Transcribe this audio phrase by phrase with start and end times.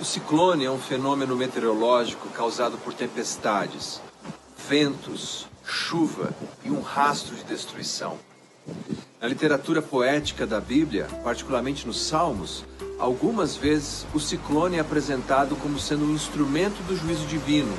[0.00, 4.00] O ciclone é um fenômeno meteorológico causado por tempestades,
[4.68, 6.34] ventos, chuva
[6.64, 8.18] e um rastro de destruição.
[9.20, 12.64] Na literatura poética da Bíblia, particularmente nos Salmos,
[12.98, 17.72] algumas vezes o ciclone é apresentado como sendo um instrumento do juízo divino,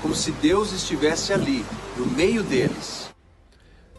[0.00, 1.64] como se Deus estivesse ali,
[1.96, 3.08] no meio deles.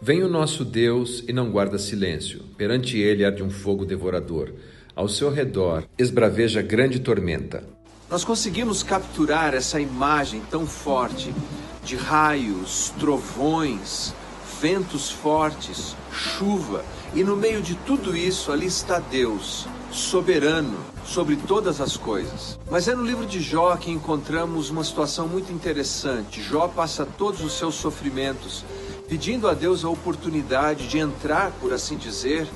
[0.02, 2.44] Vem o nosso Deus e não guarda silêncio.
[2.58, 4.54] Perante ele arde um fogo devorador.
[4.96, 7.64] Ao seu redor esbraveja grande tormenta.
[8.10, 11.36] Nós conseguimos capturar essa imagem tão forte
[11.84, 14.14] de raios, trovões,
[14.62, 21.82] ventos fortes, chuva, e no meio de tudo isso ali está Deus, soberano sobre todas
[21.82, 22.58] as coisas.
[22.72, 26.42] Mas é no livro de Jó que encontramos uma situação muito interessante.
[26.42, 28.64] Jó passa todos os seus sofrimentos
[29.10, 32.48] pedindo a Deus a oportunidade de entrar, por assim dizer,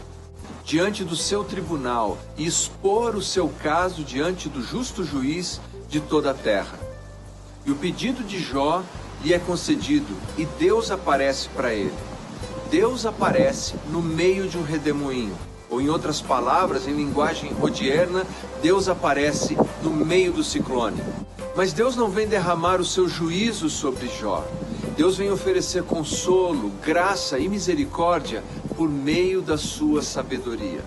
[0.64, 6.32] diante do seu tribunal e expor o seu caso diante do justo juiz de toda
[6.32, 6.80] a terra.
[7.66, 8.84] E o pedido de Jó
[9.24, 11.94] lhe é concedido e Deus aparece para ele.
[12.70, 15.36] Deus aparece no meio de um redemoinho.
[15.70, 18.26] Ou em outras palavras, em linguagem odierna,
[18.62, 21.02] Deus aparece no meio do ciclone.
[21.56, 24.46] Mas Deus não vem derramar o seu juízo sobre Jó.
[24.96, 28.44] Deus vem oferecer consolo, graça e misericórdia
[28.80, 30.80] por meio da sua sabedoria.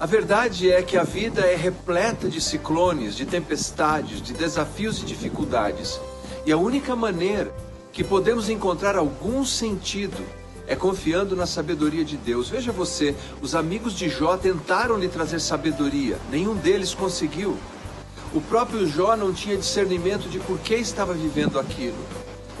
[0.00, 5.04] A verdade é que a vida é repleta de ciclones, de tempestades, de desafios e
[5.04, 6.00] dificuldades.
[6.46, 7.54] E a única maneira
[7.92, 10.24] que podemos encontrar algum sentido
[10.66, 12.48] é confiando na sabedoria de Deus.
[12.48, 17.58] Veja você, os amigos de Jó tentaram lhe trazer sabedoria, nenhum deles conseguiu.
[18.32, 21.98] O próprio Jó não tinha discernimento de por que estava vivendo aquilo.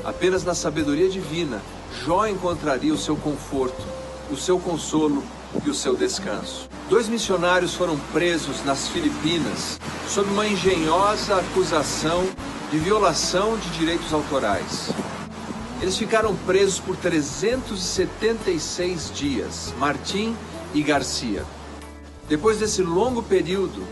[0.04, 1.62] Apenas na sabedoria divina,
[2.04, 5.22] Jó encontraria o seu conforto, o seu consolo
[5.64, 6.68] e o seu descanso.
[6.88, 9.78] Dois missionários foram presos nas Filipinas
[10.08, 12.28] sob uma engenhosa acusação
[12.70, 14.90] de violação de direitos autorais.
[15.80, 20.36] Eles ficaram presos por 376 dias, Martim
[20.74, 21.44] e Garcia.
[22.28, 23.86] Depois desse longo período,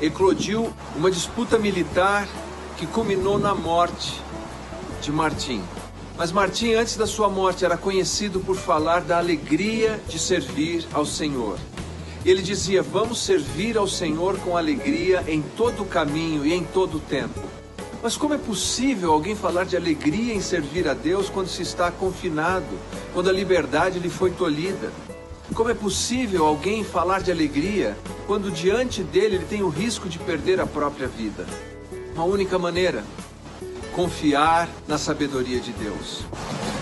[0.00, 2.28] eclodiu uma disputa militar
[2.76, 4.22] que culminou na morte
[5.00, 5.62] de Martim.
[6.18, 11.04] Mas Martim, antes da sua morte, era conhecido por falar da alegria de servir ao
[11.04, 11.58] Senhor.
[12.24, 16.96] Ele dizia: Vamos servir ao Senhor com alegria em todo o caminho e em todo
[16.96, 17.40] o tempo.
[18.02, 21.90] Mas como é possível alguém falar de alegria em servir a Deus quando se está
[21.90, 22.78] confinado,
[23.12, 24.90] quando a liberdade lhe foi tolhida?
[25.54, 27.96] Como é possível alguém falar de alegria
[28.26, 31.46] quando diante dele ele tem o risco de perder a própria vida?
[32.14, 33.04] Uma única maneira:
[33.96, 36.20] confiar na sabedoria de Deus.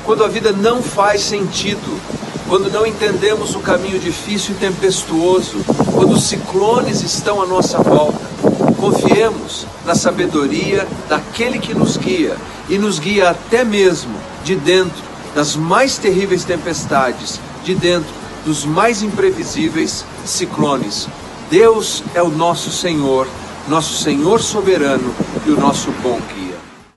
[0.04, 2.00] Quando a vida não faz sentido,
[2.48, 8.18] quando não entendemos o caminho difícil e tempestuoso, quando os ciclones estão à nossa volta,
[8.78, 12.36] confiemos na sabedoria daquele que nos guia
[12.68, 15.02] e nos guia até mesmo de dentro
[15.36, 18.12] das mais terríveis tempestades, de dentro
[18.44, 21.08] dos mais imprevisíveis ciclones.
[21.48, 23.28] Deus é o nosso Senhor,
[23.68, 25.14] nosso Senhor soberano
[25.46, 26.43] e o nosso bom guia.